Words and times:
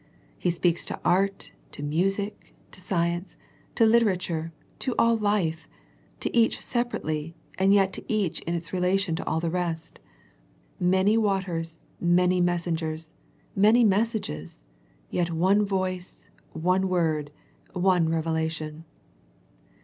He 0.39 0.49
speaks 0.49 0.83
to 0.85 0.99
art, 1.05 1.51
to 1.73 1.83
music, 1.83 2.55
to 2.71 2.81
science, 2.81 3.37
to 3.75 3.85
literature, 3.85 4.51
to 4.79 4.95
all 4.97 5.15
life, 5.15 5.67
to 6.21 6.35
each 6.35 6.59
separately, 6.59 7.35
and 7.59 7.71
yet 7.71 7.93
to 7.93 8.05
each 8.11 8.39
in 8.39 8.55
its 8.55 8.73
relation 8.73 9.15
to 9.17 9.25
all 9.27 9.39
the 9.39 9.51
rest. 9.51 9.99
Many 10.79 11.17
26 11.17 11.19
A 11.19 11.21
First 11.21 11.21
Century 11.21 11.21
Message 11.21 11.21
waters, 11.27 11.83
many 12.15 12.41
messengers, 12.41 13.13
many 13.55 13.83
messages, 13.83 14.63
yet 15.11 15.29
one 15.31 15.63
voice, 15.63 16.25
one 16.53 16.89
word, 16.89 17.29
one 17.73 18.09
revelation. 18.09 18.85